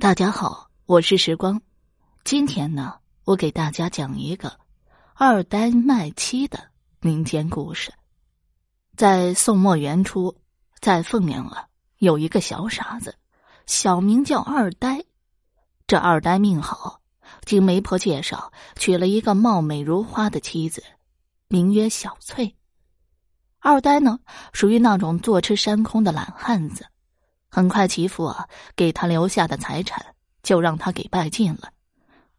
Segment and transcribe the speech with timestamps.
[0.00, 1.60] 大家好，我是时光。
[2.24, 2.94] 今天呢，
[3.24, 4.58] 我给大家讲一个
[5.14, 6.58] 二呆卖妻的
[7.00, 7.92] 民间故事。
[8.96, 10.34] 在宋末元初，
[10.80, 11.66] 在凤阳啊，
[11.98, 13.16] 有一个小傻子，
[13.66, 15.04] 小名叫二呆。
[15.86, 17.00] 这二呆命好，
[17.44, 20.82] 经媒婆介绍，娶了一个貌美如花的妻子，
[21.48, 22.56] 名曰小翠。
[23.60, 24.18] 二呆呢，
[24.54, 26.86] 属于那种坐吃山空的懒汉子。
[27.54, 30.02] 很快，其父啊给他留下的财产
[30.42, 31.70] 就让他给败尽了。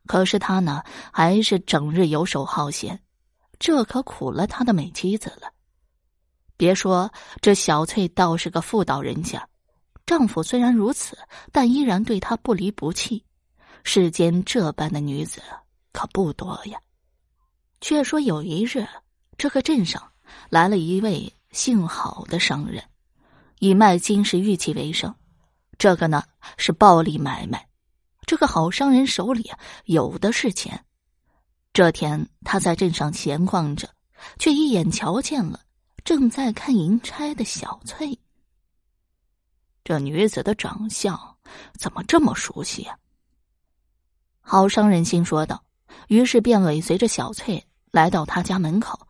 [0.07, 2.99] 可是他呢，还是整日游手好闲，
[3.59, 5.53] 这可苦了他的美妻子了。
[6.57, 9.47] 别说这小翠倒是个妇道人家，
[10.03, 11.15] 丈夫虽然如此，
[11.51, 13.23] 但依然对她不离不弃。
[13.83, 15.43] 世间这般的女子
[15.91, 16.79] 可不多呀。
[17.81, 18.87] 却说有一日，
[19.37, 20.01] 这个镇上
[20.49, 22.83] 来了一位姓郝的商人。
[23.63, 25.15] 以卖金石玉器为生，
[25.77, 26.21] 这个呢
[26.57, 27.65] 是暴利买卖。
[28.25, 29.49] 这个好商人手里
[29.85, 30.83] 有的是钱。
[31.71, 33.89] 这天他在镇上闲逛着，
[34.37, 35.61] 却一眼瞧见了
[36.03, 38.19] 正在看银钗的小翠。
[39.85, 41.17] 这女子的长相
[41.79, 42.97] 怎么这么熟悉啊？
[44.41, 45.63] 好商人心说道，
[46.09, 49.07] 于是便尾随着小翠来到他家门口。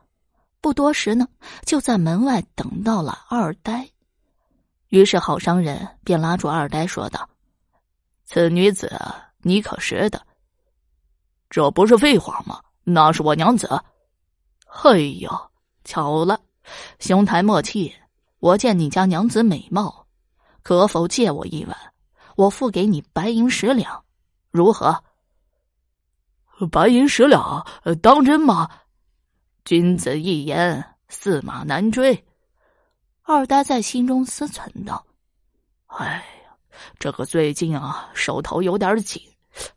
[0.62, 1.28] 不多时呢，
[1.66, 3.90] 就在门外等到了二呆。
[4.94, 7.28] 于是，好商人便拉住二呆说道
[8.26, 8.96] ：“此女子
[9.40, 10.22] 你可识得？
[11.50, 12.62] 这不是废话吗？
[12.84, 13.68] 那是我娘子。
[14.68, 15.32] 嘿呦，
[15.84, 16.40] 巧了！
[17.00, 17.92] 兄台莫气，
[18.38, 20.06] 我见你家娘子美貌，
[20.62, 21.76] 可否借我一晚？
[22.36, 24.06] 我付给你白银十两，
[24.52, 25.04] 如何？
[26.72, 27.66] 白银十两，
[28.00, 28.70] 当真吗？
[29.66, 32.24] 君子一言，驷马难追。”
[33.26, 35.06] 二呆在心中思忖道
[35.88, 36.54] ：“哎呀，
[37.00, 39.22] 这个最近啊，手头有点紧，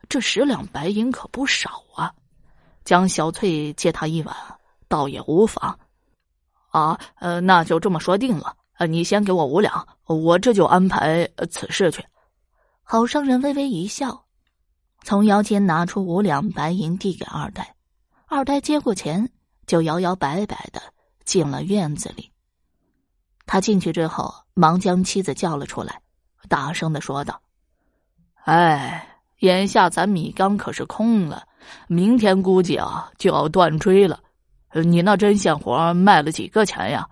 [0.09, 2.13] 这十两白银可不少啊。
[2.85, 4.37] 将小翠借他一晚，
[4.89, 5.79] 倒也无妨。
[6.71, 8.57] 啊，呃，那就这么说定了。
[8.79, 12.05] 呃，你先给我五两，我这就安排此事去。”
[12.83, 14.25] 好商人微微一笑，
[15.05, 17.77] 从腰间拿出五两白银递给二呆。
[18.27, 19.31] 二呆接过钱，
[19.69, 20.83] 就摇摇摆摆的
[21.25, 22.29] 进了院子里。
[23.47, 26.01] 他进去之后，忙将妻子叫了出来，
[26.49, 27.41] 大声的说道
[28.45, 31.47] ：“哎，眼下咱米缸可是空了，
[31.87, 34.21] 明天估计啊就要断炊了。
[34.85, 37.09] 你那针线活卖了几个钱呀？”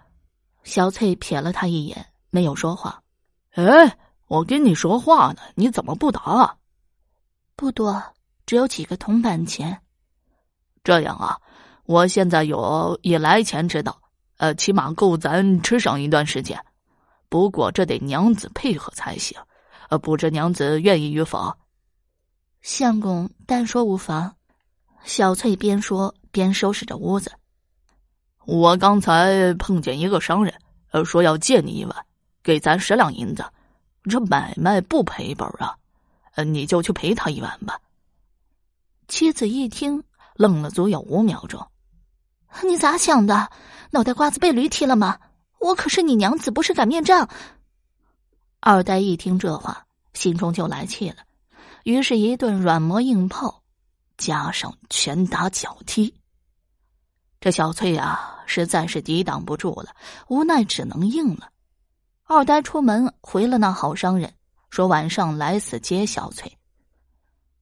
[0.64, 3.02] 小翠瞥了他一眼，没有说话。
[3.52, 3.64] 哎，
[4.26, 6.56] 我跟你说话呢，你怎么不答？
[7.54, 8.02] 不多，
[8.46, 9.78] 只有几个铜板钱。
[10.82, 11.38] 这样啊，
[11.84, 13.96] 我现在有一来钱之道。
[14.36, 16.58] 呃，起码够咱吃上一段时间，
[17.28, 19.38] 不过这得娘子配合才行。
[19.88, 21.56] 呃，不知娘子愿意与否？
[22.62, 24.34] 相公但说无妨。
[25.04, 27.30] 小翠边说边收拾着屋子。
[28.46, 30.54] 我刚才碰见一个商人，
[30.90, 31.94] 呃，说要借你一碗，
[32.42, 33.44] 给咱十两银子。
[34.04, 35.76] 这买卖不赔本啊，
[36.34, 37.78] 呃，你就去陪他一碗吧。
[39.08, 40.02] 妻子一听，
[40.34, 41.66] 愣了足有五秒钟。
[42.62, 43.50] 你咋想的？
[43.94, 45.20] 脑袋瓜子被驴踢了吗？
[45.60, 47.28] 我可是你娘子，不是擀面杖。
[48.58, 51.18] 二呆一听这话，心中就来气了，
[51.84, 53.62] 于是一顿软磨硬泡，
[54.18, 56.12] 加上拳打脚踢。
[57.40, 59.94] 这小翠啊，实在是抵挡不住了，
[60.26, 61.50] 无奈只能应了。
[62.24, 64.34] 二呆出门回了那好商人，
[64.70, 66.58] 说晚上来此接小翠。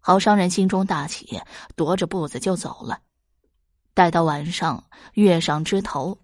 [0.00, 1.43] 好商人心中大喜，
[1.76, 3.00] 踱着步子就走了。
[3.94, 4.82] 待到晚上，
[5.14, 6.19] 月上枝头，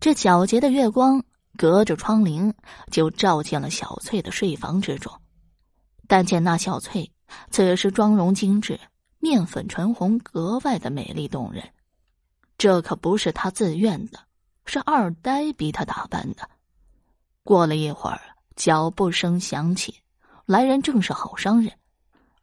[0.00, 1.22] 这皎洁的月光
[1.58, 2.54] 隔着窗棂
[2.90, 5.12] 就照进了小翠的睡房之中。
[6.06, 7.12] 但见那小翠
[7.50, 8.80] 此时妆容精致，
[9.18, 11.62] 面粉唇红，格外的美丽动人。
[12.56, 14.20] 这可不是她自愿的，
[14.64, 16.48] 是二呆逼她打扮的。
[17.44, 18.20] 过了一会儿，
[18.54, 20.00] 脚步声响起，
[20.46, 21.70] 来人正是好商人。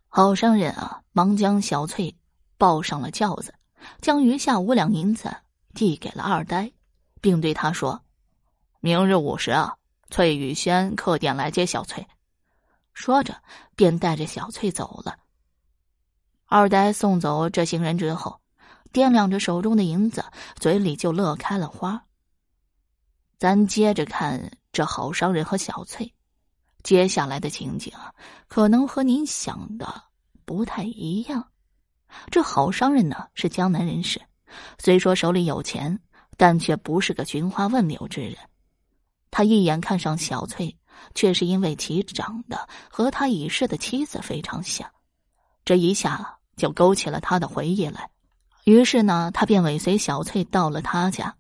[0.10, 2.16] 好商人啊，忙将小翠
[2.60, 3.52] 抱上了轿子。
[4.02, 5.36] 将余下五两银子
[5.74, 6.72] 递给了二呆，
[7.22, 8.02] 并对他说
[8.82, 9.76] ：“明日午时啊，
[10.10, 12.06] 翠雨轩客店来接小翠。”
[12.94, 13.42] 说着，
[13.76, 15.18] 便带着小翠走了。
[16.46, 18.40] 二呆送走这行人之后，
[18.92, 20.24] 掂量着手中的银子，
[20.60, 22.06] 嘴里就乐开了花。
[23.40, 26.14] 咱接着看这好商人和小翠，
[26.84, 27.92] 接下来的情景，
[28.48, 30.04] 可能和您想的
[30.46, 31.53] 不太一样。
[32.30, 34.22] 这好商人呢是江南人士，
[34.78, 36.00] 虽说手里有钱，
[36.38, 38.36] 但却不是个寻花问柳之人。
[39.32, 40.78] 他一眼看上小翠，
[41.16, 44.90] 却是因为其长得和他已逝的妻子非常像，
[45.66, 48.10] 这一下就勾起了他的回忆来。
[48.66, 51.36] 于是呢，他便尾随小翠到了他家，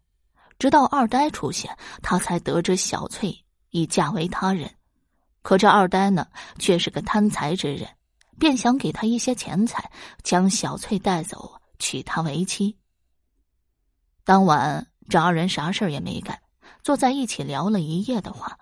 [0.59, 4.69] 直到二呆出现，他才得知小翠已嫁为他人。
[5.41, 6.27] 可这二呆呢，
[6.57, 7.87] 却是个贪财之人，
[8.39, 9.91] 便想给他一些钱财，
[10.23, 12.77] 将小翠带走，娶她为妻。
[14.23, 16.39] 当晚，这二人啥事儿也没干，
[16.83, 18.57] 坐在一起聊了一夜的话。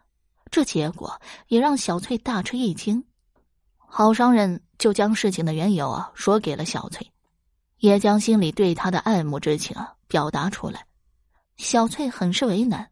[0.50, 3.04] 这结果也让小翠大吃一惊。
[3.78, 7.12] 好商人就将事情的缘由啊说给了小翠，
[7.78, 9.76] 也将心里对她的爱慕之情
[10.08, 10.86] 表达出来。
[11.58, 12.90] 小翠很是为难，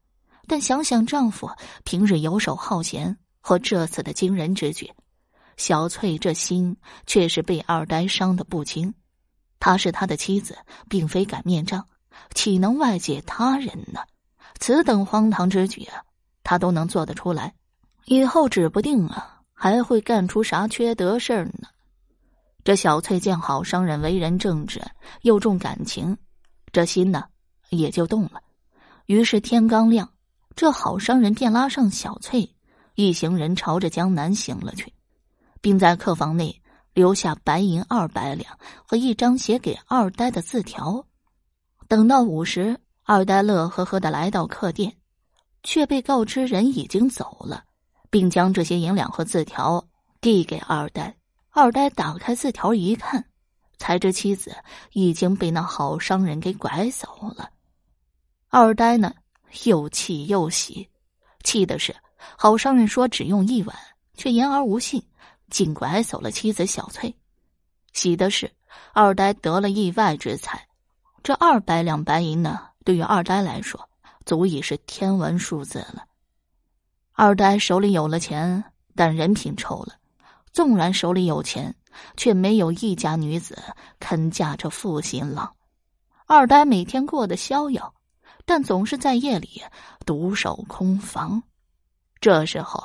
[0.48, 1.50] 但想想丈夫
[1.84, 3.18] 平日游手好闲。
[3.42, 4.92] 和这次的惊人之举，
[5.60, 8.94] 小翠这心却是被二呆伤得不轻。
[9.60, 10.58] 她是他的妻子，
[10.88, 11.86] 并非擀面杖，
[12.34, 14.00] 岂能外借他人呢？
[14.58, 16.02] 此等荒唐之举啊，
[16.44, 17.54] 他都能做得出来，
[18.06, 21.68] 以后指不定啊还会干出啥缺德事儿呢。
[22.64, 24.82] 这小翠见好商人为人正直，
[25.24, 26.18] 又重感情，
[26.72, 27.26] 这心呢
[27.70, 28.42] 也就动了。
[29.08, 30.10] 于是天刚亮，
[30.56, 32.56] 这好商人便拉上小翠。
[32.96, 34.94] 一行人朝着江南行了去，
[35.62, 36.62] 并在客房内
[36.94, 41.06] 留下白银二百两和一张写给二呆的字条。
[41.88, 44.96] 等到午时，二呆乐呵呵的来到客店，
[45.64, 47.64] 却被告知人已经走了，
[48.10, 49.88] 并将这些银两和字条
[50.22, 51.16] 递给二呆。
[51.52, 53.26] 二呆打开字条一看，
[53.78, 54.56] 才知妻子
[54.94, 57.50] 已经被那好商人给拐走了。
[58.50, 59.14] 二呆呢，
[59.64, 60.88] 又气又喜，
[61.44, 61.96] 气的是。
[62.38, 63.76] 好商人说只用一晚，
[64.14, 65.02] 却言而无信，
[65.50, 67.14] 竟拐走了妻子小翠。
[67.94, 68.52] 喜的是
[68.94, 70.68] 二呆得了意外之财，
[71.24, 73.90] 这二百两白银呢，对于二呆来说，
[74.26, 76.06] 足以是天文数字了。
[77.14, 78.64] 二呆手里有了钱，
[78.96, 79.96] 但人品臭了。
[80.52, 81.76] 纵然手里有钱，
[82.18, 83.58] 却没有一家女子
[84.00, 85.56] 肯嫁这负心郎。
[86.26, 87.94] 二呆每天过得逍遥，
[88.46, 89.62] 但总是在夜里
[90.06, 91.42] 独守空房。
[92.20, 92.84] 这时候，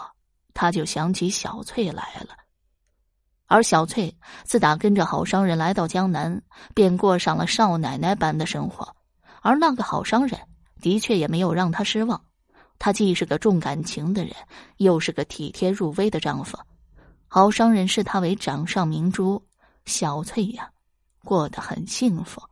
[0.52, 2.36] 他就想起小翠来了。
[3.46, 6.42] 而小翠自打跟着好商人来到江南，
[6.74, 8.94] 便过上了少奶奶般的生活。
[9.42, 10.40] 而那个好商人
[10.80, 12.20] 的确也没有让她失望。
[12.78, 14.34] 他既是个重感情的人，
[14.78, 16.58] 又是个体贴入微的丈夫。
[17.28, 19.42] 好商人视他为掌上明珠，
[19.86, 20.68] 小翠呀，
[21.24, 22.42] 过得很幸福。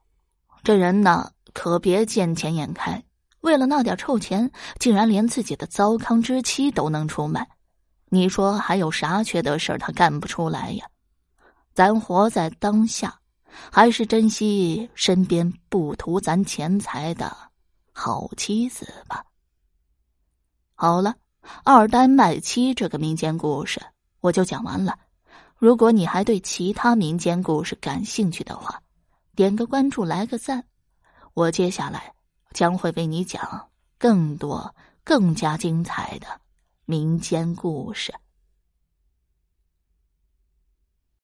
[0.63, 3.03] 这人呢，可别见钱眼开。
[3.41, 7.49] 为了那点臭钱，竟然连自己的糟糠之妻都能出卖，
[8.15, 10.87] 你说还有啥缺德事儿他干不出来呀？
[11.73, 13.19] 咱活在当下，
[13.73, 17.35] 还是珍惜身边不图咱钱财的
[17.91, 19.25] 好妻子吧。
[20.75, 21.15] 好了，
[21.65, 23.81] 二呆卖妻这个民间故事
[24.21, 24.99] 我就讲完了。
[25.57, 28.79] 如果你还对其他民间故事感兴趣的话，
[29.35, 30.63] 点个关注，来个赞，
[31.33, 32.13] 我接下来。
[32.53, 36.27] 将会为你讲更多、更加精彩的
[36.85, 38.13] 民间故事。